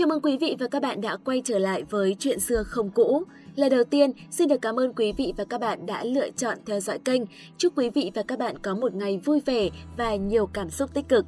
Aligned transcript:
Chào 0.00 0.08
mừng 0.08 0.20
quý 0.22 0.36
vị 0.36 0.56
và 0.58 0.66
các 0.68 0.82
bạn 0.82 1.00
đã 1.00 1.16
quay 1.16 1.42
trở 1.44 1.58
lại 1.58 1.82
với 1.90 2.16
Chuyện 2.18 2.40
xưa 2.40 2.62
không 2.62 2.90
cũ. 2.90 3.22
là 3.56 3.68
đầu 3.68 3.84
tiên, 3.84 4.10
xin 4.30 4.48
được 4.48 4.62
cảm 4.62 4.80
ơn 4.80 4.92
quý 4.92 5.12
vị 5.12 5.34
và 5.36 5.44
các 5.44 5.60
bạn 5.60 5.86
đã 5.86 6.04
lựa 6.04 6.30
chọn 6.30 6.58
theo 6.66 6.80
dõi 6.80 6.98
kênh. 6.98 7.22
Chúc 7.58 7.78
quý 7.78 7.90
vị 7.90 8.10
và 8.14 8.22
các 8.22 8.38
bạn 8.38 8.58
có 8.58 8.74
một 8.74 8.94
ngày 8.94 9.20
vui 9.24 9.40
vẻ 9.46 9.68
và 9.96 10.16
nhiều 10.16 10.46
cảm 10.46 10.70
xúc 10.70 10.94
tích 10.94 11.08
cực. 11.08 11.26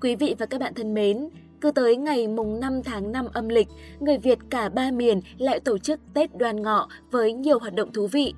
Quý 0.00 0.16
vị 0.16 0.34
và 0.38 0.46
các 0.46 0.60
bạn 0.60 0.74
thân 0.74 0.94
mến, 0.94 1.28
cứ 1.60 1.70
tới 1.70 1.96
ngày 1.96 2.28
mùng 2.28 2.60
5 2.60 2.82
tháng 2.82 3.12
5 3.12 3.26
âm 3.32 3.48
lịch, 3.48 3.68
người 4.00 4.18
Việt 4.18 4.38
cả 4.50 4.68
ba 4.68 4.90
miền 4.90 5.20
lại 5.38 5.60
tổ 5.60 5.78
chức 5.78 6.00
Tết 6.14 6.38
Đoan 6.38 6.62
Ngọ 6.62 6.88
với 7.10 7.32
nhiều 7.32 7.58
hoạt 7.58 7.74
động 7.74 7.92
thú 7.92 8.06
vị. 8.06 8.34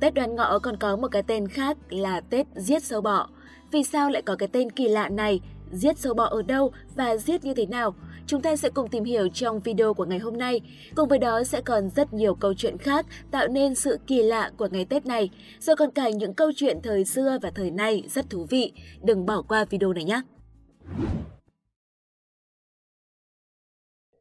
Tết 0.00 0.14
Đoan 0.14 0.36
Ngọ 0.36 0.58
còn 0.62 0.76
có 0.76 0.96
một 0.96 1.08
cái 1.08 1.22
tên 1.22 1.48
khác 1.48 1.76
là 1.90 2.20
Tết 2.20 2.46
Giết 2.56 2.82
Sâu 2.82 3.00
Bọ. 3.00 3.28
Vì 3.72 3.82
sao 3.82 4.10
lại 4.10 4.22
có 4.22 4.36
cái 4.36 4.48
tên 4.52 4.70
kỳ 4.70 4.88
lạ 4.88 5.08
này? 5.08 5.40
Giết 5.72 5.98
sâu 5.98 6.14
bọ 6.14 6.24
ở 6.24 6.42
đâu 6.42 6.72
và 6.94 7.16
giết 7.16 7.44
như 7.44 7.54
thế 7.54 7.66
nào? 7.66 7.94
Chúng 8.26 8.42
ta 8.42 8.56
sẽ 8.56 8.68
cùng 8.70 8.88
tìm 8.88 9.04
hiểu 9.04 9.28
trong 9.28 9.60
video 9.60 9.94
của 9.94 10.04
ngày 10.04 10.18
hôm 10.18 10.38
nay. 10.38 10.60
Cùng 10.96 11.08
với 11.08 11.18
đó 11.18 11.44
sẽ 11.44 11.60
còn 11.60 11.90
rất 11.90 12.12
nhiều 12.12 12.34
câu 12.34 12.54
chuyện 12.54 12.78
khác 12.78 13.06
tạo 13.30 13.48
nên 13.48 13.74
sự 13.74 13.98
kỳ 14.06 14.22
lạ 14.22 14.50
của 14.56 14.68
ngày 14.70 14.84
Tết 14.84 15.06
này. 15.06 15.30
Rồi 15.60 15.76
còn 15.76 15.90
cả 15.90 16.10
những 16.10 16.34
câu 16.34 16.50
chuyện 16.56 16.78
thời 16.82 17.04
xưa 17.04 17.38
và 17.42 17.50
thời 17.54 17.70
nay 17.70 18.04
rất 18.08 18.30
thú 18.30 18.46
vị. 18.50 18.72
Đừng 19.02 19.26
bỏ 19.26 19.42
qua 19.42 19.64
video 19.64 19.92
này 19.92 20.04
nhé! 20.04 20.20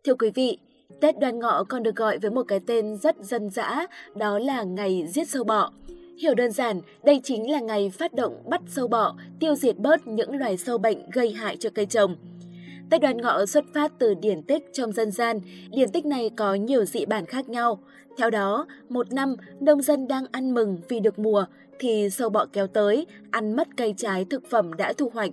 Thưa 0.04 0.16
quý 0.16 0.30
vị, 0.36 0.58
Tết 1.02 1.20
Đoan 1.20 1.40
Ngọ 1.40 1.64
còn 1.70 1.84
được 1.84 1.96
gọi 1.96 2.18
với 2.18 2.32
một 2.32 2.44
cái 2.48 2.60
tên 2.68 2.98
rất 2.98 3.16
dân 3.22 3.50
dã, 3.50 3.86
đó 4.16 4.40
là 4.40 4.64
ngày 4.64 5.08
giết 5.08 5.30
sâu 5.30 5.44
bọ. 5.44 5.72
Hiểu 6.22 6.34
đơn 6.34 6.52
giản, 6.52 6.82
đây 7.04 7.22
chính 7.24 7.52
là 7.52 7.60
ngày 7.60 7.90
phát 7.90 8.14
động 8.14 8.44
bắt 8.46 8.62
sâu 8.68 8.88
bọ, 8.88 9.16
tiêu 9.40 9.56
diệt 9.56 9.78
bớt 9.78 10.08
những 10.08 10.36
loài 10.36 10.58
sâu 10.58 10.78
bệnh 10.78 11.10
gây 11.10 11.32
hại 11.32 11.58
cho 11.58 11.70
cây 11.76 11.86
trồng. 11.86 12.16
Tết 12.90 13.02
đoàn 13.02 13.18
ngọ 13.18 13.46
xuất 13.46 13.66
phát 13.74 13.92
từ 14.00 14.14
điển 14.14 14.44
tích 14.44 14.64
trong 14.74 14.92
dân 14.92 15.12
gian, 15.12 15.40
điển 15.72 15.90
tích 15.92 16.06
này 16.06 16.30
có 16.38 16.54
nhiều 16.54 16.86
dị 16.86 17.06
bản 17.06 17.26
khác 17.26 17.50
nhau. 17.50 17.80
Theo 18.18 18.30
đó, 18.30 18.68
một 18.90 19.14
năm, 19.14 19.36
nông 19.60 19.82
dân 19.82 20.08
đang 20.08 20.26
ăn 20.32 20.54
mừng 20.54 20.78
vì 20.90 21.00
được 21.00 21.20
mùa, 21.20 21.46
thì 21.80 22.10
sâu 22.10 22.30
bọ 22.30 22.46
kéo 22.54 22.68
tới, 22.68 23.06
ăn 23.32 23.56
mất 23.56 23.68
cây 23.78 23.94
trái 23.98 24.26
thực 24.30 24.50
phẩm 24.50 24.74
đã 24.74 24.94
thu 24.94 25.10
hoạch. 25.14 25.32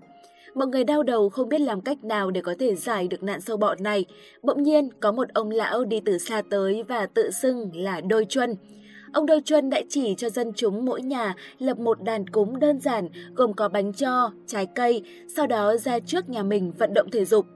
Mọi 0.54 0.68
người 0.68 0.84
đau 0.84 1.02
đầu 1.02 1.28
không 1.28 1.48
biết 1.48 1.60
làm 1.60 1.80
cách 1.80 2.04
nào 2.04 2.30
để 2.30 2.40
có 2.40 2.54
thể 2.58 2.74
giải 2.74 3.08
được 3.08 3.22
nạn 3.22 3.40
sâu 3.40 3.56
bọ 3.56 3.74
này. 3.74 4.04
Bỗng 4.42 4.62
nhiên, 4.62 4.88
có 5.00 5.12
một 5.12 5.28
ông 5.34 5.50
lão 5.50 5.84
đi 5.84 6.00
từ 6.04 6.18
xa 6.18 6.42
tới 6.50 6.82
và 6.88 7.06
tự 7.06 7.30
xưng 7.30 7.70
là 7.74 8.00
đôi 8.00 8.24
chuân. 8.28 8.54
Ông 9.12 9.26
Đôi 9.26 9.40
Chuân 9.44 9.70
đã 9.70 9.80
chỉ 9.88 10.14
cho 10.14 10.30
dân 10.30 10.52
chúng 10.56 10.84
mỗi 10.84 11.02
nhà 11.02 11.34
lập 11.58 11.78
một 11.78 12.02
đàn 12.02 12.28
cúng 12.28 12.58
đơn 12.58 12.80
giản 12.80 13.08
gồm 13.34 13.54
có 13.54 13.68
bánh 13.68 13.92
cho, 13.92 14.30
trái 14.46 14.66
cây, 14.74 15.02
sau 15.36 15.46
đó 15.46 15.76
ra 15.76 15.98
trước 15.98 16.28
nhà 16.28 16.42
mình 16.42 16.72
vận 16.78 16.94
động 16.94 17.10
thể 17.10 17.24
dục. 17.24 17.46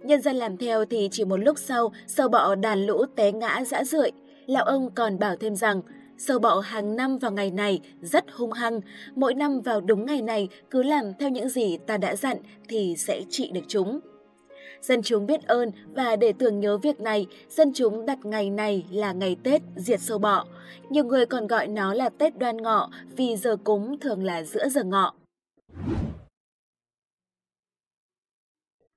Nhân 0.00 0.20
dân 0.20 0.36
làm 0.36 0.56
theo 0.56 0.84
thì 0.84 1.08
chỉ 1.12 1.24
một 1.24 1.36
lúc 1.36 1.58
sau, 1.58 1.92
sâu 2.06 2.28
bọ 2.28 2.54
đàn 2.54 2.86
lũ 2.86 3.04
té 3.16 3.32
ngã 3.32 3.64
dã 3.64 3.84
rượi. 3.84 4.10
Lão 4.46 4.64
ông 4.64 4.90
còn 4.94 5.18
bảo 5.18 5.36
thêm 5.36 5.56
rằng, 5.56 5.80
sâu 6.18 6.38
bọ 6.38 6.60
hàng 6.60 6.96
năm 6.96 7.18
vào 7.18 7.32
ngày 7.32 7.50
này 7.50 7.80
rất 8.02 8.24
hung 8.32 8.52
hăng, 8.52 8.80
mỗi 9.14 9.34
năm 9.34 9.60
vào 9.60 9.80
đúng 9.80 10.06
ngày 10.06 10.22
này 10.22 10.48
cứ 10.70 10.82
làm 10.82 11.04
theo 11.18 11.28
những 11.28 11.48
gì 11.48 11.78
ta 11.86 11.96
đã 11.96 12.16
dặn 12.16 12.36
thì 12.68 12.94
sẽ 12.98 13.22
trị 13.30 13.50
được 13.54 13.64
chúng. 13.68 14.00
Dân 14.80 15.02
chúng 15.02 15.26
biết 15.26 15.42
ơn 15.46 15.70
và 15.94 16.16
để 16.16 16.32
tưởng 16.38 16.60
nhớ 16.60 16.78
việc 16.78 17.00
này, 17.00 17.26
dân 17.48 17.72
chúng 17.74 18.06
đặt 18.06 18.18
ngày 18.24 18.50
này 18.50 18.84
là 18.90 19.12
ngày 19.12 19.36
Tết 19.42 19.62
diệt 19.76 20.00
sâu 20.00 20.18
bọ. 20.18 20.44
Nhiều 20.90 21.04
người 21.04 21.26
còn 21.26 21.46
gọi 21.46 21.68
nó 21.68 21.94
là 21.94 22.08
Tết 22.08 22.38
đoan 22.38 22.56
ngọ 22.56 22.90
vì 23.16 23.36
giờ 23.36 23.56
cúng 23.64 23.98
thường 24.00 24.24
là 24.24 24.42
giữa 24.42 24.68
giờ 24.68 24.84
ngọ. 24.84 25.14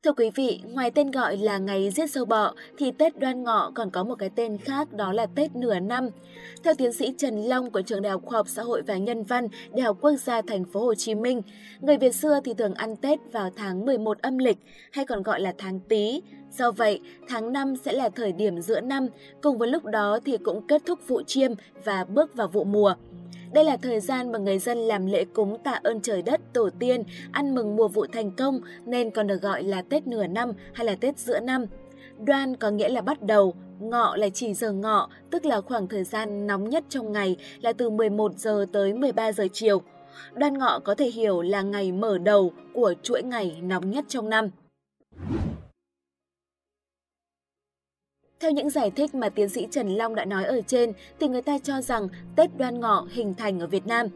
Thưa 0.07 0.13
quý 0.13 0.29
vị, 0.35 0.61
ngoài 0.71 0.91
tên 0.91 1.11
gọi 1.11 1.37
là 1.37 1.57
ngày 1.57 1.89
giết 1.89 2.11
sâu 2.11 2.25
bọ 2.25 2.53
thì 2.77 2.91
Tết 2.91 3.19
Đoan 3.19 3.43
Ngọ 3.43 3.71
còn 3.75 3.89
có 3.89 4.03
một 4.03 4.15
cái 4.15 4.29
tên 4.35 4.57
khác 4.57 4.93
đó 4.93 5.13
là 5.13 5.25
Tết 5.25 5.55
nửa 5.55 5.79
năm. 5.79 6.09
Theo 6.63 6.73
tiến 6.77 6.93
sĩ 6.93 7.13
Trần 7.17 7.43
Long 7.43 7.71
của 7.71 7.81
Trường 7.81 8.01
Đại 8.01 8.11
học 8.11 8.21
Khoa 8.25 8.37
học 8.37 8.47
Xã 8.49 8.63
hội 8.63 8.81
và 8.81 8.97
Nhân 8.97 9.23
văn, 9.23 9.47
Đại 9.71 9.81
học 9.81 9.97
Quốc 10.01 10.15
gia 10.15 10.41
Thành 10.41 10.65
phố 10.65 10.79
Hồ 10.79 10.95
Chí 10.95 11.15
Minh, 11.15 11.41
người 11.81 11.97
Việt 11.97 12.15
xưa 12.15 12.39
thì 12.43 12.53
thường 12.53 12.73
ăn 12.73 12.95
Tết 12.95 13.19
vào 13.31 13.49
tháng 13.55 13.85
11 13.85 14.17
âm 14.21 14.37
lịch 14.37 14.57
hay 14.91 15.05
còn 15.05 15.23
gọi 15.23 15.41
là 15.41 15.53
tháng 15.57 15.79
Tý. 15.79 16.21
Do 16.51 16.71
vậy, 16.71 17.01
tháng 17.27 17.53
5 17.53 17.75
sẽ 17.75 17.93
là 17.93 18.09
thời 18.09 18.31
điểm 18.31 18.61
giữa 18.61 18.81
năm, 18.81 19.07
cùng 19.41 19.57
với 19.57 19.69
lúc 19.69 19.85
đó 19.85 20.19
thì 20.25 20.37
cũng 20.37 20.67
kết 20.67 20.81
thúc 20.85 20.99
vụ 21.07 21.21
chiêm 21.21 21.51
và 21.83 22.03
bước 22.03 22.35
vào 22.35 22.47
vụ 22.47 22.63
mùa. 22.63 22.93
Đây 23.53 23.63
là 23.63 23.77
thời 23.77 23.99
gian 23.99 24.31
mà 24.31 24.39
người 24.39 24.59
dân 24.59 24.77
làm 24.77 25.05
lễ 25.05 25.25
cúng 25.33 25.57
tạ 25.63 25.79
ơn 25.83 26.01
trời 26.01 26.21
đất, 26.21 26.41
tổ 26.53 26.69
tiên, 26.79 27.03
ăn 27.31 27.55
mừng 27.55 27.75
mùa 27.75 27.87
vụ 27.87 28.05
thành 28.05 28.31
công 28.31 28.59
nên 28.85 29.11
còn 29.11 29.27
được 29.27 29.41
gọi 29.41 29.63
là 29.63 29.81
Tết 29.81 30.07
nửa 30.07 30.27
năm 30.27 30.51
hay 30.73 30.85
là 30.85 30.95
Tết 30.95 31.19
giữa 31.19 31.39
năm. 31.39 31.65
Đoan 32.25 32.55
có 32.55 32.69
nghĩa 32.69 32.89
là 32.89 33.01
bắt 33.01 33.23
đầu, 33.23 33.53
ngọ 33.79 34.15
là 34.15 34.29
chỉ 34.29 34.53
giờ 34.53 34.71
ngọ, 34.71 35.09
tức 35.31 35.45
là 35.45 35.61
khoảng 35.61 35.87
thời 35.87 36.03
gian 36.03 36.47
nóng 36.47 36.69
nhất 36.69 36.83
trong 36.89 37.11
ngày 37.11 37.37
là 37.61 37.73
từ 37.73 37.89
11 37.89 38.31
giờ 38.35 38.65
tới 38.71 38.93
13 38.93 39.31
giờ 39.31 39.47
chiều. 39.53 39.81
Đoan 40.33 40.57
ngọ 40.57 40.79
có 40.79 40.95
thể 40.95 41.05
hiểu 41.05 41.41
là 41.41 41.61
ngày 41.61 41.91
mở 41.91 42.17
đầu 42.17 42.51
của 42.73 42.93
chuỗi 43.03 43.23
ngày 43.23 43.57
nóng 43.61 43.91
nhất 43.91 44.05
trong 44.07 44.29
năm. 44.29 44.49
Theo 48.39 48.51
những 48.51 48.69
giải 48.69 48.91
thích 48.91 49.15
mà 49.15 49.29
tiến 49.29 49.49
sĩ 49.49 49.67
Trần 49.71 49.87
Long 49.87 50.15
đã 50.15 50.25
nói 50.25 50.45
ở 50.45 50.61
trên, 50.67 50.93
thì 51.19 51.27
người 51.27 51.41
ta 51.41 51.57
cho 51.63 51.81
rằng 51.81 52.07
Tết 52.35 52.57
Đoan 52.57 52.79
Ngọ 52.79 53.07
hình 53.11 53.33
thành 53.33 53.59
ở 53.59 53.67
Việt 53.67 53.87
Nam. 53.87 54.07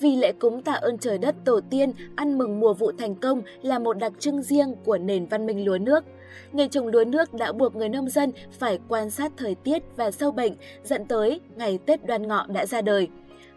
Vì 0.00 0.16
lễ 0.16 0.32
cúng 0.32 0.62
tạ 0.62 0.72
ơn 0.72 0.98
trời 0.98 1.18
đất 1.18 1.34
tổ 1.44 1.60
tiên, 1.70 1.92
ăn 2.16 2.38
mừng 2.38 2.60
mùa 2.60 2.74
vụ 2.74 2.92
thành 2.98 3.14
công 3.14 3.42
là 3.62 3.78
một 3.78 3.98
đặc 3.98 4.12
trưng 4.18 4.42
riêng 4.42 4.74
của 4.84 4.98
nền 4.98 5.26
văn 5.26 5.46
minh 5.46 5.64
lúa 5.64 5.78
nước. 5.78 6.04
Nghề 6.52 6.68
trồng 6.68 6.86
lúa 6.86 7.04
nước 7.04 7.34
đã 7.34 7.52
buộc 7.52 7.76
người 7.76 7.88
nông 7.88 8.08
dân 8.08 8.32
phải 8.52 8.78
quan 8.88 9.10
sát 9.10 9.32
thời 9.36 9.54
tiết 9.54 9.82
và 9.96 10.10
sâu 10.10 10.32
bệnh, 10.32 10.52
dẫn 10.84 11.04
tới 11.04 11.40
ngày 11.56 11.78
Tết 11.86 12.06
Đoan 12.06 12.28
Ngọ 12.28 12.46
đã 12.48 12.66
ra 12.66 12.82
đời. 12.82 13.08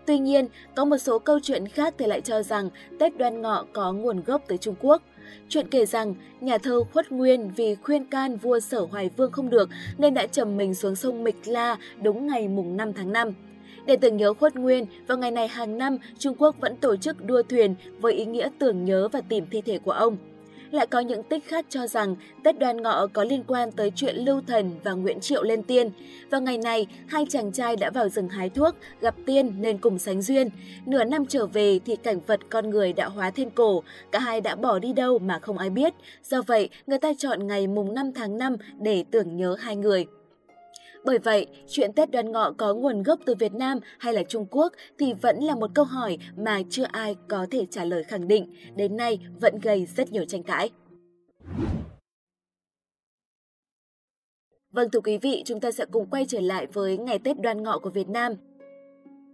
Tuy 0.07 0.19
nhiên, 0.19 0.47
có 0.75 0.85
một 0.85 0.97
số 0.97 1.19
câu 1.19 1.40
chuyện 1.44 1.68
khác 1.68 1.94
thì 1.97 2.06
lại 2.06 2.22
cho 2.22 2.44
rằng 2.44 2.69
Tết 3.00 3.18
Đoan 3.18 3.41
Ngọ 3.41 3.66
có 3.73 3.94
nguồn 3.94 4.23
gốc 4.23 4.41
từ 4.47 4.57
Trung 4.57 4.75
Quốc– 4.79 5.01
Chuyện 5.50 5.68
kể 5.68 5.85
rằng, 5.85 6.16
nhà 6.41 6.57
thơ 6.57 6.84
Khuất 6.94 7.12
Nguyên 7.12 7.51
vì 7.56 7.75
khuyên 7.75 8.06
can 8.06 8.38
vua 8.38 8.59
Sở 8.59 8.79
Hoài 8.91 9.09
Vương 9.18 9.31
không 9.31 9.50
được 9.50 9.69
nên 9.97 10.13
đã 10.13 10.28
trầm 10.28 10.57
mình 10.57 10.75
xuống 10.75 10.95
sông 10.95 11.23
Mịch 11.23 11.47
La 11.47 11.78
đúng 12.01 12.28
ngày 12.28 12.47
mùng 12.47 12.78
5 12.78 12.94
tháng 12.94 13.13
5. 13.13 13.34
Để 13.85 13.95
tưởng 13.95 14.18
nhớ 14.18 14.34
Khuất 14.34 14.56
Nguyên, 14.56 14.85
vào 15.07 15.18
ngày 15.18 15.31
này 15.31 15.47
hàng 15.47 15.78
năm, 15.78 15.97
Trung 16.19 16.35
Quốc 16.39 16.56
vẫn 16.59 16.75
tổ 16.75 16.95
chức 16.95 17.25
đua 17.25 17.44
thuyền 17.44 17.75
với 18.00 18.13
ý 18.13 18.25
nghĩa 18.25 18.50
tưởng 18.59 18.85
nhớ 18.85 19.07
và 19.07 19.22
tìm 19.22 19.45
thi 19.51 19.62
thể 19.62 19.79
của 19.79 19.91
ông. 19.91 20.18
Lại 20.72 20.88
có 20.88 21.00
những 21.00 21.23
tích 21.23 21.47
khác 21.47 21.66
cho 21.69 21.88
rằng 21.88 22.16
Tết 22.44 22.59
đoan 22.59 22.81
ngọ 22.81 23.07
có 23.13 23.23
liên 23.23 23.44
quan 23.47 23.72
tới 23.72 23.91
chuyện 23.95 24.16
Lưu 24.16 24.41
Thần 24.47 24.72
và 24.83 24.91
Nguyễn 24.91 25.19
Triệu 25.19 25.44
lên 25.44 25.63
tiên. 25.63 25.89
Vào 26.29 26.41
ngày 26.41 26.57
này, 26.57 26.88
hai 27.07 27.25
chàng 27.29 27.51
trai 27.51 27.75
đã 27.75 27.89
vào 27.89 28.09
rừng 28.09 28.29
hái 28.29 28.50
thuốc, 28.50 28.75
gặp 29.01 29.16
tiên 29.25 29.53
nên 29.59 29.77
cùng 29.77 30.00
sánh 30.00 30.22
duyên. 30.22 30.50
Nửa 30.85 31.03
năm 31.03 31.25
trở 31.25 31.45
về 31.45 31.79
thì 31.85 31.95
cảnh 31.95 32.19
vật 32.27 32.39
con 32.50 32.69
người 32.69 32.94
đã 32.94 33.06
hóa 33.06 33.31
thiên 33.31 33.50
cổ, 33.50 33.83
cả 34.11 34.19
hai 34.19 34.41
đã 34.41 34.56
bỏ 34.56 34.79
đi 34.79 34.94
đâu 34.94 35.19
mà 35.19 35.39
không 35.39 35.57
ai 35.57 35.69
biết. 35.69 35.94
Do 36.23 36.41
vậy, 36.41 36.69
người 36.88 37.00
ta 37.00 37.11
chọn 37.17 37.47
ngày 37.47 37.67
mùng 37.67 37.94
5 37.94 38.11
tháng 38.16 38.38
5 38.38 38.56
để 38.79 39.03
tưởng 39.11 39.38
nhớ 39.38 39.56
hai 39.59 39.75
người. 39.75 40.06
Bởi 41.05 41.19
vậy, 41.19 41.47
chuyện 41.67 41.93
Tết 41.93 42.11
đoan 42.11 42.31
ngọ 42.31 42.51
có 42.57 42.73
nguồn 42.73 43.03
gốc 43.03 43.19
từ 43.25 43.35
Việt 43.35 43.53
Nam 43.53 43.79
hay 43.99 44.13
là 44.13 44.23
Trung 44.23 44.45
Quốc 44.51 44.73
thì 44.97 45.13
vẫn 45.13 45.39
là 45.39 45.55
một 45.55 45.71
câu 45.75 45.85
hỏi 45.85 46.17
mà 46.37 46.61
chưa 46.69 46.85
ai 46.91 47.15
có 47.27 47.47
thể 47.51 47.65
trả 47.71 47.85
lời 47.85 48.03
khẳng 48.03 48.27
định, 48.27 48.53
đến 48.75 48.97
nay 48.97 49.19
vẫn 49.41 49.59
gây 49.59 49.85
rất 49.85 50.11
nhiều 50.11 50.25
tranh 50.25 50.43
cãi. 50.43 50.69
Vâng 54.71 54.89
thưa 54.89 54.99
quý 54.99 55.17
vị, 55.17 55.43
chúng 55.45 55.59
ta 55.59 55.71
sẽ 55.71 55.85
cùng 55.91 56.09
quay 56.09 56.25
trở 56.25 56.39
lại 56.39 56.67
với 56.73 56.97
ngày 56.97 57.19
Tết 57.19 57.39
đoan 57.41 57.63
ngọ 57.63 57.79
của 57.79 57.89
Việt 57.89 58.09
Nam. 58.09 58.33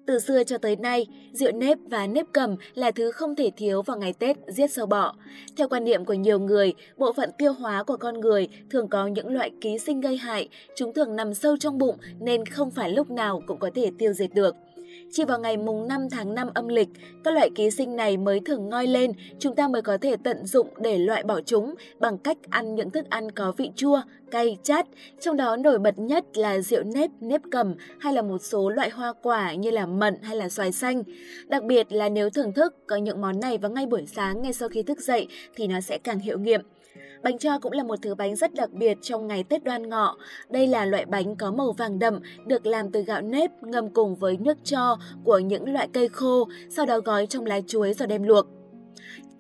Từ 0.06 0.20
xưa 0.20 0.44
cho 0.44 0.58
tới 0.58 0.76
nay, 0.76 1.08
rượu 1.34 1.52
nếp 1.52 1.78
và 1.90 2.08
nếp 2.08 2.26
cầm 2.32 2.56
là 2.76 2.92
thứ 2.92 3.12
không 3.12 3.36
thể 3.36 3.52
thiếu 3.58 3.82
vào 3.82 3.98
ngày 3.98 4.14
Tết 4.14 4.38
giết 4.48 4.72
sâu 4.72 4.86
bọ. 4.86 5.16
Theo 5.58 5.68
quan 5.68 5.84
niệm 5.84 6.06
của 6.06 6.14
nhiều 6.14 6.40
người, 6.40 6.74
bộ 6.98 7.14
phận 7.14 7.30
tiêu 7.38 7.54
hóa 7.54 7.84
của 7.84 7.98
con 7.98 8.20
người 8.20 8.48
thường 8.70 8.88
có 8.88 9.08
những 9.08 9.34
loại 9.34 9.52
ký 9.62 9.80
sinh 9.80 10.02
gây 10.02 10.18
hại, 10.18 10.50
chúng 10.76 10.94
thường 10.94 11.16
nằm 11.16 11.34
sâu 11.34 11.58
trong 11.58 11.78
bụng 11.78 11.98
nên 12.20 12.46
không 12.46 12.72
phải 12.72 12.90
lúc 12.90 13.12
nào 13.12 13.42
cũng 13.48 13.60
có 13.60 13.70
thể 13.76 13.92
tiêu 13.98 14.14
diệt 14.14 14.34
được. 14.34 14.56
Chỉ 15.12 15.26
vào 15.26 15.40
ngày 15.40 15.58
mùng 15.58 15.88
5 15.88 16.10
tháng 16.12 16.36
5 16.36 16.50
âm 16.54 16.68
lịch, 16.68 16.90
các 17.24 17.34
loại 17.34 17.50
ký 17.56 17.72
sinh 17.72 17.96
này 17.96 18.18
mới 18.18 18.40
thường 18.40 18.70
ngoi 18.70 18.88
lên, 18.88 19.12
chúng 19.40 19.56
ta 19.56 19.68
mới 19.68 19.82
có 19.82 19.98
thể 19.98 20.16
tận 20.24 20.46
dụng 20.46 20.68
để 20.78 20.98
loại 20.98 21.24
bỏ 21.24 21.42
chúng 21.42 21.76
bằng 22.00 22.18
cách 22.18 22.38
ăn 22.50 22.76
những 22.76 22.90
thức 22.90 23.06
ăn 23.10 23.32
có 23.32 23.52
vị 23.58 23.72
chua, 23.76 24.02
cay, 24.34 24.58
chát, 24.64 24.86
trong 25.20 25.38
đó 25.38 25.56
nổi 25.56 25.80
bật 25.80 26.00
nhất 26.00 26.38
là 26.38 26.60
rượu 26.60 26.84
nếp, 26.84 27.10
nếp 27.22 27.42
cầm 27.52 27.76
hay 28.00 28.14
là 28.14 28.22
một 28.22 28.38
số 28.42 28.70
loại 28.70 28.90
hoa 28.90 29.14
quả 29.22 29.54
như 29.54 29.72
là 29.72 29.86
mận 29.86 30.16
hay 30.22 30.36
là 30.36 30.50
xoài 30.50 30.72
xanh. 30.72 31.04
Đặc 31.48 31.64
biệt 31.64 31.92
là 31.92 32.10
nếu 32.10 32.30
thưởng 32.30 32.54
thức 32.54 32.88
có 32.88 32.96
những 32.96 33.22
món 33.22 33.40
này 33.40 33.58
vào 33.58 33.72
ngay 33.72 33.86
buổi 33.86 34.06
sáng 34.16 34.42
ngay 34.42 34.54
sau 34.54 34.70
khi 34.70 34.84
thức 34.84 35.00
dậy 35.00 35.28
thì 35.56 35.68
nó 35.68 35.82
sẽ 35.82 35.98
càng 35.98 36.20
hiệu 36.20 36.40
nghiệm. 36.40 36.62
Bánh 37.24 37.38
cho 37.38 37.60
cũng 37.60 37.72
là 37.72 37.84
một 37.84 37.96
thứ 38.02 38.16
bánh 38.16 38.36
rất 38.36 38.54
đặc 38.54 38.72
biệt 38.72 38.98
trong 39.02 39.28
ngày 39.28 39.44
Tết 39.44 39.64
đoan 39.64 39.90
ngọ. 39.90 40.18
Đây 40.50 40.68
là 40.68 40.86
loại 40.86 41.06
bánh 41.06 41.36
có 41.36 41.52
màu 41.52 41.72
vàng 41.72 42.00
đậm, 42.00 42.20
được 42.48 42.66
làm 42.66 42.92
từ 42.92 43.02
gạo 43.02 43.22
nếp 43.22 43.52
ngâm 43.64 43.90
cùng 43.90 44.16
với 44.16 44.38
nước 44.38 44.58
cho 44.64 44.98
của 45.24 45.40
những 45.40 45.74
loại 45.74 45.88
cây 45.94 46.10
khô, 46.10 46.48
sau 46.70 46.86
đó 46.86 47.00
gói 47.00 47.28
trong 47.28 47.46
lá 47.46 47.60
chuối 47.68 47.94
rồi 47.94 48.08
đem 48.08 48.24
luộc. 48.24 48.63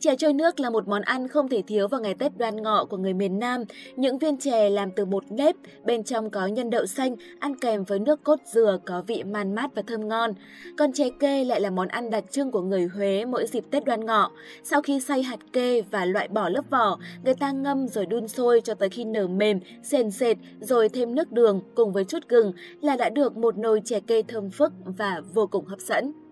Chè 0.03 0.15
trôi 0.15 0.33
nước 0.33 0.59
là 0.59 0.69
một 0.69 0.87
món 0.87 1.01
ăn 1.01 1.27
không 1.27 1.49
thể 1.49 1.61
thiếu 1.67 1.87
vào 1.87 2.01
ngày 2.01 2.13
Tết 2.13 2.37
đoan 2.37 2.61
ngọ 2.61 2.85
của 2.85 2.97
người 2.97 3.13
miền 3.13 3.39
Nam. 3.39 3.63
Những 3.95 4.17
viên 4.17 4.37
chè 4.37 4.69
làm 4.69 4.91
từ 4.91 5.05
bột 5.05 5.23
nếp, 5.31 5.55
bên 5.83 6.03
trong 6.03 6.29
có 6.29 6.47
nhân 6.47 6.69
đậu 6.69 6.85
xanh, 6.85 7.15
ăn 7.39 7.55
kèm 7.55 7.83
với 7.83 7.99
nước 7.99 8.23
cốt 8.23 8.39
dừa 8.45 8.79
có 8.85 9.03
vị 9.07 9.23
man 9.23 9.55
mát 9.55 9.75
và 9.75 9.81
thơm 9.87 10.07
ngon. 10.07 10.33
Còn 10.77 10.93
chè 10.93 11.09
kê 11.19 11.43
lại 11.43 11.61
là 11.61 11.69
món 11.69 11.87
ăn 11.87 12.09
đặc 12.09 12.23
trưng 12.31 12.51
của 12.51 12.61
người 12.61 12.85
Huế 12.85 13.25
mỗi 13.25 13.47
dịp 13.47 13.63
Tết 13.71 13.85
đoan 13.85 14.05
ngọ. 14.05 14.31
Sau 14.63 14.81
khi 14.81 14.99
xay 14.99 15.23
hạt 15.23 15.39
kê 15.53 15.81
và 15.81 16.05
loại 16.05 16.27
bỏ 16.27 16.49
lớp 16.49 16.69
vỏ, 16.69 16.99
người 17.25 17.33
ta 17.33 17.51
ngâm 17.51 17.87
rồi 17.87 18.05
đun 18.05 18.27
sôi 18.27 18.61
cho 18.61 18.73
tới 18.73 18.89
khi 18.89 19.05
nở 19.05 19.27
mềm, 19.27 19.59
sền 19.83 20.11
sệt, 20.11 20.37
rồi 20.59 20.89
thêm 20.89 21.15
nước 21.15 21.31
đường 21.31 21.61
cùng 21.75 21.93
với 21.93 22.03
chút 22.05 22.29
gừng 22.29 22.53
là 22.81 22.95
đã 22.95 23.09
được 23.09 23.37
một 23.37 23.57
nồi 23.57 23.81
chè 23.85 23.99
kê 23.99 24.21
thơm 24.21 24.49
phức 24.49 24.73
và 24.85 25.21
vô 25.33 25.47
cùng 25.47 25.65
hấp 25.65 25.79
dẫn. 25.79 26.22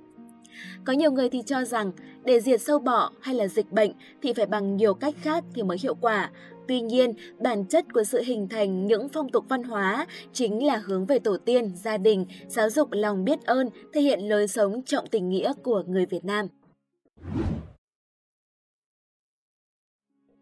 Có 0.85 0.93
nhiều 0.93 1.11
người 1.11 1.29
thì 1.29 1.41
cho 1.45 1.63
rằng 1.63 1.91
để 2.23 2.39
diệt 2.39 2.61
sâu 2.61 2.79
bọ 2.79 3.11
hay 3.21 3.35
là 3.35 3.47
dịch 3.47 3.71
bệnh 3.71 3.91
thì 4.21 4.33
phải 4.33 4.45
bằng 4.45 4.77
nhiều 4.77 4.93
cách 4.93 5.15
khác 5.21 5.43
thì 5.53 5.63
mới 5.63 5.77
hiệu 5.81 5.95
quả. 6.01 6.31
Tuy 6.67 6.81
nhiên, 6.81 7.13
bản 7.39 7.65
chất 7.65 7.85
của 7.93 8.03
sự 8.03 8.21
hình 8.25 8.47
thành 8.47 8.87
những 8.87 9.09
phong 9.09 9.29
tục 9.29 9.45
văn 9.49 9.63
hóa 9.63 10.07
chính 10.33 10.65
là 10.65 10.77
hướng 10.77 11.05
về 11.05 11.19
tổ 11.19 11.37
tiên, 11.37 11.71
gia 11.75 11.97
đình, 11.97 12.25
giáo 12.47 12.69
dục 12.69 12.87
lòng 12.91 13.25
biết 13.25 13.45
ơn, 13.45 13.69
thể 13.93 14.01
hiện 14.01 14.29
lối 14.29 14.47
sống 14.47 14.81
trọng 14.83 15.07
tình 15.07 15.29
nghĩa 15.29 15.53
của 15.63 15.83
người 15.87 16.05
Việt 16.05 16.25
Nam. 16.25 16.47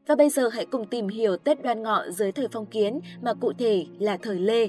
Và 0.08 0.16
bây 0.16 0.30
giờ 0.30 0.50
hãy 0.50 0.66
cùng 0.66 0.88
tìm 0.88 1.08
hiểu 1.08 1.38
Tết 1.38 1.64
Đoan 1.64 1.84
Ngọ 1.84 2.10
dưới 2.10 2.32
thời 2.32 2.48
phong 2.52 2.66
kiến 2.66 3.00
mà 3.22 3.34
cụ 3.34 3.54
thể 3.58 3.86
là 4.00 4.18
thời 4.18 4.40
Lê. 4.40 4.68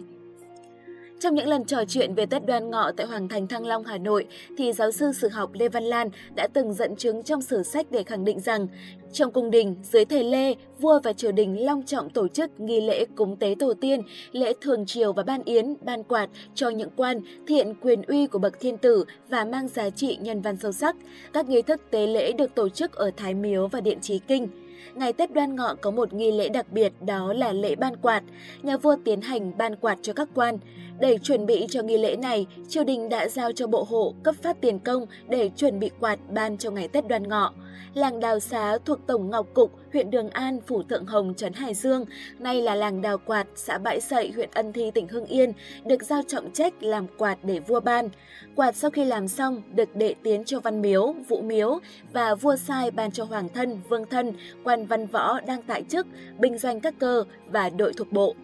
Trong 1.20 1.34
những 1.34 1.48
lần 1.48 1.64
trò 1.64 1.84
chuyện 1.88 2.14
về 2.14 2.26
Tết 2.26 2.46
Đoan 2.46 2.70
Ngọ 2.70 2.92
tại 2.96 3.06
Hoàng 3.06 3.28
Thành 3.28 3.46
Thăng 3.46 3.66
Long, 3.66 3.84
Hà 3.84 3.98
Nội, 3.98 4.26
thì 4.58 4.72
giáo 4.72 4.92
sư 4.92 5.12
sử 5.12 5.28
học 5.28 5.50
Lê 5.52 5.68
Văn 5.68 5.84
Lan 5.84 6.08
đã 6.34 6.48
từng 6.52 6.74
dẫn 6.74 6.96
chứng 6.96 7.22
trong 7.22 7.42
sử 7.42 7.62
sách 7.62 7.86
để 7.90 8.02
khẳng 8.02 8.24
định 8.24 8.40
rằng 8.40 8.66
trong 9.12 9.32
cung 9.32 9.50
đình, 9.50 9.76
dưới 9.82 10.04
thời 10.04 10.24
Lê, 10.24 10.54
vua 10.78 11.00
và 11.04 11.12
triều 11.12 11.32
đình 11.32 11.64
long 11.64 11.82
trọng 11.82 12.10
tổ 12.10 12.28
chức 12.28 12.60
nghi 12.60 12.80
lễ 12.80 13.04
cúng 13.16 13.36
tế 13.36 13.54
tổ 13.58 13.74
tiên, 13.80 14.02
lễ 14.32 14.52
thường 14.60 14.86
triều 14.86 15.12
và 15.12 15.22
ban 15.22 15.44
yến, 15.44 15.74
ban 15.80 16.02
quạt 16.02 16.28
cho 16.54 16.68
những 16.68 16.90
quan 16.96 17.20
thiện 17.46 17.74
quyền 17.80 18.02
uy 18.02 18.26
của 18.26 18.38
bậc 18.38 18.60
thiên 18.60 18.78
tử 18.78 19.04
và 19.28 19.44
mang 19.44 19.68
giá 19.68 19.90
trị 19.90 20.18
nhân 20.20 20.40
văn 20.40 20.56
sâu 20.56 20.72
sắc. 20.72 20.96
Các 21.32 21.48
nghi 21.48 21.62
thức 21.62 21.80
tế 21.90 22.06
lễ 22.06 22.32
được 22.32 22.54
tổ 22.54 22.68
chức 22.68 22.92
ở 22.92 23.10
Thái 23.16 23.34
Miếu 23.34 23.68
và 23.68 23.80
Điện 23.80 23.98
Trí 24.00 24.18
Kinh. 24.18 24.48
Ngày 24.94 25.12
Tết 25.12 25.32
Đoan 25.34 25.56
Ngọ 25.56 25.74
có 25.80 25.90
một 25.90 26.12
nghi 26.12 26.32
lễ 26.32 26.48
đặc 26.48 26.72
biệt 26.72 26.92
đó 27.06 27.32
là 27.32 27.52
lễ 27.52 27.74
ban 27.74 27.96
quạt. 27.96 28.22
Nhà 28.62 28.76
vua 28.76 28.96
tiến 29.04 29.20
hành 29.20 29.58
ban 29.58 29.76
quạt 29.76 29.98
cho 30.02 30.12
các 30.12 30.28
quan. 30.34 30.58
Để 31.00 31.18
chuẩn 31.18 31.46
bị 31.46 31.66
cho 31.70 31.82
nghi 31.82 31.98
lễ 31.98 32.16
này, 32.16 32.46
triều 32.68 32.84
đình 32.84 33.08
đã 33.08 33.28
giao 33.28 33.52
cho 33.52 33.66
bộ 33.66 33.86
hộ 33.90 34.14
cấp 34.22 34.34
phát 34.42 34.60
tiền 34.60 34.78
công 34.78 35.06
để 35.28 35.50
chuẩn 35.56 35.78
bị 35.78 35.90
quạt 36.00 36.18
ban 36.30 36.58
cho 36.58 36.70
ngày 36.70 36.88
Tết 36.88 37.08
Đoan 37.08 37.28
Ngọ. 37.28 37.52
Làng 37.94 38.20
Đào 38.20 38.40
Xá 38.40 38.78
thuộc 38.84 38.98
Tổng 39.06 39.30
Ngọc 39.30 39.46
Cục, 39.54 39.72
huyện 39.92 40.10
Đường 40.10 40.30
An, 40.30 40.60
Phủ 40.66 40.82
Thượng 40.82 41.06
Hồng, 41.06 41.34
Trấn 41.34 41.52
Hải 41.52 41.74
Dương, 41.74 42.04
nay 42.38 42.62
là 42.62 42.74
làng 42.74 43.02
Đào 43.02 43.18
Quạt, 43.18 43.46
xã 43.54 43.78
Bãi 43.78 44.00
Sậy, 44.00 44.32
huyện 44.34 44.48
Ân 44.54 44.72
Thi, 44.72 44.90
tỉnh 44.90 45.08
Hưng 45.08 45.26
Yên, 45.26 45.52
được 45.84 46.02
giao 46.02 46.22
trọng 46.28 46.52
trách 46.52 46.82
làm 46.82 47.06
quạt 47.18 47.38
để 47.42 47.60
vua 47.60 47.80
ban. 47.80 48.08
Quạt 48.56 48.76
sau 48.76 48.90
khi 48.90 49.04
làm 49.04 49.28
xong 49.28 49.62
được 49.74 49.96
đệ 49.96 50.14
tiến 50.22 50.44
cho 50.44 50.60
văn 50.60 50.82
miếu, 50.82 51.14
vũ 51.28 51.40
miếu 51.40 51.78
và 52.12 52.34
vua 52.34 52.56
sai 52.56 52.90
ban 52.90 53.10
cho 53.10 53.24
hoàng 53.24 53.48
thân, 53.54 53.80
vương 53.88 54.06
thân, 54.06 54.32
quan 54.64 54.86
văn 54.86 55.06
võ 55.06 55.40
đang 55.40 55.62
tại 55.62 55.82
chức, 55.88 56.06
binh 56.38 56.58
doanh 56.58 56.80
các 56.80 56.94
cơ 56.98 57.24
và 57.50 57.70
đội 57.70 57.92
thuộc 57.92 58.12
bộ. 58.12 58.34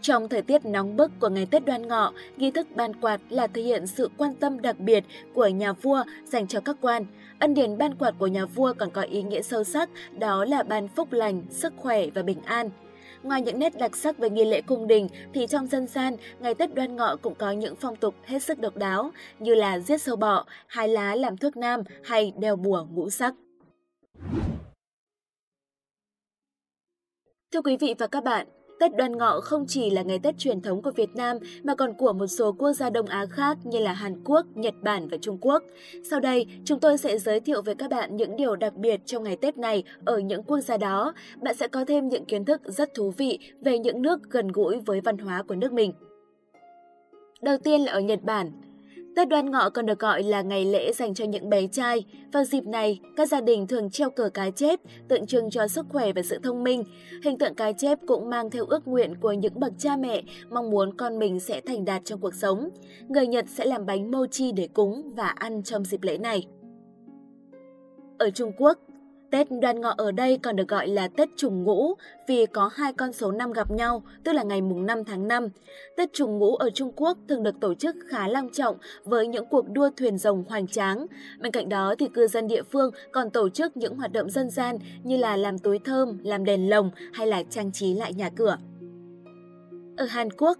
Trong 0.00 0.28
thời 0.28 0.42
tiết 0.42 0.64
nóng 0.64 0.96
bức 0.96 1.10
của 1.20 1.28
ngày 1.28 1.46
Tết 1.46 1.64
Đoan 1.64 1.88
Ngọ, 1.88 2.12
nghi 2.36 2.50
thức 2.50 2.66
ban 2.74 3.00
quạt 3.00 3.20
là 3.28 3.46
thể 3.46 3.62
hiện 3.62 3.86
sự 3.86 4.10
quan 4.16 4.34
tâm 4.34 4.62
đặc 4.62 4.78
biệt 4.78 5.04
của 5.34 5.46
nhà 5.46 5.72
vua 5.72 6.04
dành 6.24 6.46
cho 6.46 6.60
các 6.60 6.76
quan. 6.80 7.06
Ân 7.38 7.54
điển 7.54 7.78
ban 7.78 7.94
quạt 7.94 8.14
của 8.18 8.26
nhà 8.26 8.46
vua 8.46 8.74
còn 8.78 8.90
có 8.90 9.02
ý 9.02 9.22
nghĩa 9.22 9.42
sâu 9.42 9.64
sắc, 9.64 9.90
đó 10.18 10.44
là 10.44 10.62
ban 10.62 10.88
phúc 10.88 11.12
lành, 11.12 11.42
sức 11.50 11.72
khỏe 11.76 12.06
và 12.14 12.22
bình 12.22 12.40
an. 12.44 12.70
Ngoài 13.22 13.42
những 13.42 13.58
nét 13.58 13.78
đặc 13.78 13.96
sắc 13.96 14.18
về 14.18 14.30
nghi 14.30 14.44
lễ 14.44 14.60
cung 14.60 14.86
đình 14.86 15.08
thì 15.34 15.46
trong 15.46 15.66
dân 15.66 15.86
gian, 15.86 16.16
ngày 16.40 16.54
Tết 16.54 16.74
Đoan 16.74 16.96
Ngọ 16.96 17.16
cũng 17.22 17.34
có 17.34 17.50
những 17.50 17.76
phong 17.76 17.96
tục 17.96 18.14
hết 18.24 18.42
sức 18.42 18.58
độc 18.58 18.76
đáo 18.76 19.10
như 19.38 19.54
là 19.54 19.78
giết 19.78 20.02
sâu 20.02 20.16
bọ, 20.16 20.44
hái 20.66 20.88
lá 20.88 21.14
làm 21.14 21.36
thuốc 21.36 21.56
nam 21.56 21.82
hay 22.04 22.32
đeo 22.36 22.56
bùa 22.56 22.86
ngũ 22.90 23.10
sắc. 23.10 23.34
Thưa 27.52 27.62
quý 27.62 27.76
vị 27.76 27.94
và 27.98 28.06
các 28.06 28.24
bạn, 28.24 28.46
Tết 28.80 28.96
Đoan 28.96 29.16
Ngọ 29.16 29.40
không 29.40 29.64
chỉ 29.68 29.90
là 29.90 30.02
ngày 30.02 30.18
Tết 30.18 30.38
truyền 30.38 30.60
thống 30.60 30.82
của 30.82 30.90
Việt 30.90 31.10
Nam 31.14 31.36
mà 31.62 31.74
còn 31.74 31.94
của 31.94 32.12
một 32.12 32.26
số 32.26 32.52
quốc 32.52 32.72
gia 32.72 32.90
Đông 32.90 33.06
Á 33.06 33.26
khác 33.30 33.58
như 33.64 33.78
là 33.78 33.92
Hàn 33.92 34.24
Quốc, 34.24 34.46
Nhật 34.54 34.74
Bản 34.82 35.08
và 35.08 35.16
Trung 35.20 35.38
Quốc. 35.40 35.62
Sau 36.10 36.20
đây, 36.20 36.46
chúng 36.64 36.80
tôi 36.80 36.98
sẽ 36.98 37.18
giới 37.18 37.40
thiệu 37.40 37.62
với 37.62 37.74
các 37.74 37.90
bạn 37.90 38.16
những 38.16 38.36
điều 38.36 38.56
đặc 38.56 38.76
biệt 38.76 39.00
trong 39.06 39.24
ngày 39.24 39.36
Tết 39.36 39.58
này 39.58 39.82
ở 40.04 40.18
những 40.18 40.42
quốc 40.42 40.60
gia 40.60 40.76
đó. 40.76 41.12
Bạn 41.42 41.56
sẽ 41.56 41.68
có 41.68 41.84
thêm 41.84 42.08
những 42.08 42.24
kiến 42.24 42.44
thức 42.44 42.60
rất 42.64 42.94
thú 42.94 43.10
vị 43.10 43.38
về 43.60 43.78
những 43.78 44.02
nước 44.02 44.30
gần 44.30 44.48
gũi 44.48 44.78
với 44.86 45.00
văn 45.00 45.18
hóa 45.18 45.42
của 45.42 45.54
nước 45.54 45.72
mình. 45.72 45.92
Đầu 47.42 47.56
tiên 47.58 47.80
là 47.80 47.92
ở 47.92 48.00
Nhật 48.00 48.22
Bản, 48.22 48.50
Tết 49.18 49.28
đoan 49.28 49.50
ngọ 49.50 49.70
còn 49.70 49.86
được 49.86 49.98
gọi 49.98 50.22
là 50.22 50.42
ngày 50.42 50.64
lễ 50.64 50.92
dành 50.92 51.14
cho 51.14 51.24
những 51.24 51.50
bé 51.50 51.66
trai. 51.66 52.04
Vào 52.32 52.44
dịp 52.44 52.64
này, 52.64 53.00
các 53.16 53.28
gia 53.28 53.40
đình 53.40 53.66
thường 53.66 53.90
treo 53.90 54.10
cờ 54.10 54.30
cá 54.34 54.50
chép, 54.50 54.80
tượng 55.08 55.26
trưng 55.26 55.50
cho 55.50 55.68
sức 55.68 55.86
khỏe 55.88 56.12
và 56.12 56.22
sự 56.22 56.38
thông 56.42 56.64
minh. 56.64 56.84
Hình 57.24 57.38
tượng 57.38 57.54
cá 57.54 57.72
chép 57.72 57.98
cũng 58.06 58.30
mang 58.30 58.50
theo 58.50 58.64
ước 58.64 58.88
nguyện 58.88 59.14
của 59.20 59.32
những 59.32 59.60
bậc 59.60 59.72
cha 59.78 59.96
mẹ 59.96 60.22
mong 60.50 60.70
muốn 60.70 60.96
con 60.96 61.18
mình 61.18 61.40
sẽ 61.40 61.60
thành 61.60 61.84
đạt 61.84 62.04
trong 62.04 62.20
cuộc 62.20 62.34
sống. 62.34 62.68
Người 63.08 63.26
Nhật 63.26 63.44
sẽ 63.48 63.64
làm 63.64 63.86
bánh 63.86 64.10
mochi 64.10 64.52
để 64.52 64.68
cúng 64.74 65.12
và 65.16 65.26
ăn 65.26 65.62
trong 65.62 65.84
dịp 65.84 66.02
lễ 66.02 66.18
này. 66.18 66.46
Ở 68.18 68.30
Trung 68.30 68.52
Quốc, 68.58 68.78
Tết 69.30 69.46
đoan 69.60 69.80
ngọ 69.80 69.94
ở 69.96 70.12
đây 70.12 70.38
còn 70.42 70.56
được 70.56 70.68
gọi 70.68 70.88
là 70.88 71.08
Tết 71.08 71.28
trùng 71.36 71.64
ngũ 71.64 71.94
vì 72.28 72.46
có 72.46 72.70
hai 72.74 72.92
con 72.92 73.12
số 73.12 73.32
năm 73.32 73.52
gặp 73.52 73.70
nhau, 73.70 74.02
tức 74.24 74.32
là 74.32 74.42
ngày 74.42 74.60
mùng 74.60 74.86
5 74.86 75.04
tháng 75.04 75.28
5. 75.28 75.48
Tết 75.96 76.12
trùng 76.12 76.38
ngũ 76.38 76.56
ở 76.56 76.70
Trung 76.70 76.92
Quốc 76.96 77.18
thường 77.28 77.42
được 77.42 77.54
tổ 77.60 77.74
chức 77.74 77.96
khá 78.08 78.28
long 78.28 78.48
trọng 78.52 78.76
với 79.04 79.26
những 79.26 79.46
cuộc 79.46 79.68
đua 79.68 79.90
thuyền 79.96 80.18
rồng 80.18 80.44
hoành 80.48 80.66
tráng. 80.66 81.06
Bên 81.40 81.52
cạnh 81.52 81.68
đó 81.68 81.94
thì 81.98 82.08
cư 82.08 82.26
dân 82.26 82.46
địa 82.46 82.62
phương 82.62 82.90
còn 83.12 83.30
tổ 83.30 83.48
chức 83.48 83.76
những 83.76 83.96
hoạt 83.96 84.12
động 84.12 84.30
dân 84.30 84.50
gian 84.50 84.78
như 85.04 85.16
là 85.16 85.36
làm 85.36 85.58
túi 85.58 85.78
thơm, 85.78 86.18
làm 86.24 86.44
đèn 86.44 86.70
lồng 86.70 86.90
hay 87.12 87.26
là 87.26 87.42
trang 87.42 87.72
trí 87.72 87.94
lại 87.94 88.14
nhà 88.14 88.30
cửa. 88.30 88.56
Ở 89.96 90.04
Hàn 90.04 90.30
Quốc, 90.30 90.58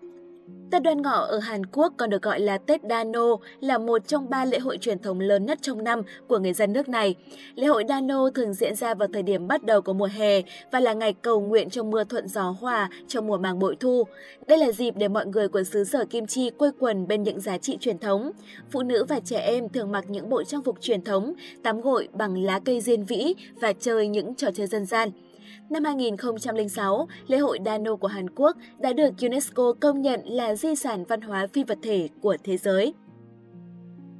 Tết 0.70 0.82
Đoan 0.82 1.02
Ngọ 1.02 1.10
ở 1.10 1.38
Hàn 1.38 1.66
Quốc 1.66 1.92
còn 1.96 2.10
được 2.10 2.22
gọi 2.22 2.40
là 2.40 2.58
Tết 2.58 2.80
Dano 2.90 3.36
là 3.60 3.78
một 3.78 4.08
trong 4.08 4.30
ba 4.30 4.44
lễ 4.44 4.58
hội 4.58 4.78
truyền 4.78 4.98
thống 4.98 5.20
lớn 5.20 5.46
nhất 5.46 5.58
trong 5.62 5.84
năm 5.84 6.02
của 6.26 6.38
người 6.38 6.52
dân 6.52 6.72
nước 6.72 6.88
này. 6.88 7.14
Lễ 7.54 7.66
hội 7.66 7.84
Dano 7.88 8.30
thường 8.30 8.54
diễn 8.54 8.74
ra 8.74 8.94
vào 8.94 9.08
thời 9.12 9.22
điểm 9.22 9.48
bắt 9.48 9.64
đầu 9.64 9.80
của 9.80 9.92
mùa 9.92 10.08
hè 10.12 10.42
và 10.72 10.80
là 10.80 10.92
ngày 10.92 11.12
cầu 11.12 11.40
nguyện 11.40 11.70
cho 11.70 11.82
mưa 11.82 12.04
thuận 12.04 12.28
gió 12.28 12.54
hòa 12.60 12.90
trong 13.08 13.26
mùa 13.26 13.36
màng 13.36 13.58
bội 13.58 13.76
thu. 13.80 14.04
Đây 14.46 14.58
là 14.58 14.72
dịp 14.72 14.94
để 14.96 15.08
mọi 15.08 15.26
người 15.26 15.48
của 15.48 15.62
xứ 15.62 15.84
sở 15.84 16.04
Kim 16.04 16.26
Chi 16.26 16.50
quây 16.50 16.70
quần 16.78 17.08
bên 17.08 17.22
những 17.22 17.40
giá 17.40 17.58
trị 17.58 17.76
truyền 17.80 17.98
thống. 17.98 18.30
Phụ 18.70 18.82
nữ 18.82 19.04
và 19.04 19.20
trẻ 19.20 19.38
em 19.38 19.68
thường 19.68 19.92
mặc 19.92 20.04
những 20.08 20.30
bộ 20.30 20.44
trang 20.44 20.62
phục 20.62 20.80
truyền 20.80 21.04
thống, 21.04 21.34
tắm 21.62 21.80
gội 21.80 22.08
bằng 22.12 22.44
lá 22.44 22.60
cây 22.64 22.80
diên 22.80 23.04
vĩ 23.04 23.34
và 23.60 23.72
chơi 23.72 24.08
những 24.08 24.34
trò 24.34 24.50
chơi 24.54 24.66
dân 24.66 24.86
gian. 24.86 25.10
Năm 25.70 25.84
2006, 25.84 27.08
lễ 27.26 27.38
hội 27.38 27.58
Dano 27.64 27.96
của 27.96 28.08
Hàn 28.08 28.30
Quốc 28.30 28.56
đã 28.78 28.92
được 28.92 29.10
UNESCO 29.22 29.74
công 29.80 30.02
nhận 30.02 30.20
là 30.24 30.54
di 30.54 30.74
sản 30.74 31.04
văn 31.04 31.20
hóa 31.20 31.46
phi 31.46 31.64
vật 31.64 31.78
thể 31.82 32.08
của 32.20 32.36
thế 32.44 32.56
giới. 32.56 32.94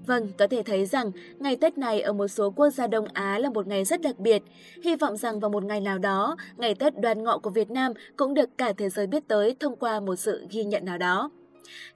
Vâng, 0.06 0.28
có 0.38 0.46
thể 0.46 0.62
thấy 0.62 0.86
rằng 0.86 1.10
ngày 1.38 1.56
Tết 1.56 1.78
này 1.78 2.00
ở 2.00 2.12
một 2.12 2.28
số 2.28 2.50
quốc 2.50 2.70
gia 2.70 2.86
Đông 2.86 3.06
Á 3.12 3.38
là 3.38 3.50
một 3.50 3.66
ngày 3.66 3.84
rất 3.84 4.00
đặc 4.02 4.18
biệt. 4.18 4.42
Hy 4.84 4.96
vọng 4.96 5.16
rằng 5.16 5.40
vào 5.40 5.50
một 5.50 5.64
ngày 5.64 5.80
nào 5.80 5.98
đó, 5.98 6.36
ngày 6.56 6.74
Tết 6.74 7.00
đoan 7.00 7.22
ngọ 7.22 7.38
của 7.38 7.50
Việt 7.50 7.70
Nam 7.70 7.92
cũng 8.16 8.34
được 8.34 8.58
cả 8.58 8.72
thế 8.72 8.88
giới 8.88 9.06
biết 9.06 9.28
tới 9.28 9.56
thông 9.60 9.76
qua 9.76 10.00
một 10.00 10.16
sự 10.16 10.46
ghi 10.50 10.64
nhận 10.64 10.84
nào 10.84 10.98
đó. 10.98 11.30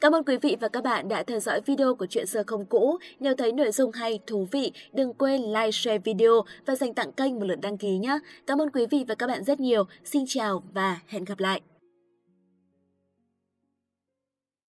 Cảm 0.01 0.15
ơn 0.15 0.25
quý 0.25 0.37
vị 0.37 0.57
và 0.61 0.69
các 0.69 0.85
bạn 0.85 1.09
đã 1.09 1.23
theo 1.23 1.41
dõi 1.41 1.61
video 1.61 1.95
của 1.95 2.07
Chuyện 2.07 2.27
xưa 2.27 2.43
không 2.47 2.67
cũ. 2.67 2.99
Nếu 3.21 3.35
thấy 3.35 3.53
nội 3.53 3.71
dung 3.73 3.93
hay, 3.93 4.21
thú 4.27 4.49
vị, 4.51 4.73
đừng 4.93 5.15
quên 5.15 5.43
like, 5.43 5.71
share 5.71 5.99
video 5.99 6.43
và 6.67 6.75
dành 6.75 6.95
tặng 6.95 7.13
kênh 7.13 7.39
một 7.39 7.47
lượt 7.47 7.61
đăng 7.63 7.79
ký 7.79 7.99
nhé. 7.99 8.19
Cảm 8.47 8.61
ơn 8.61 8.71
quý 8.71 8.87
vị 8.91 9.05
và 9.09 9.15
các 9.15 9.27
bạn 9.27 9.45
rất 9.45 9.61
nhiều. 9.61 9.85
Xin 10.05 10.25
chào 10.27 10.63
và 10.73 11.01
hẹn 11.07 11.25
gặp 11.25 11.41
lại. 11.41 11.72